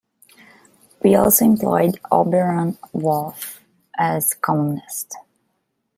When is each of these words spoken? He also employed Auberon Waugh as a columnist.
He 1.03 1.13
also 1.15 1.45
employed 1.45 1.99
Auberon 2.11 2.75
Waugh 2.91 3.35
as 3.95 4.31
a 4.31 4.35
columnist. 4.37 5.15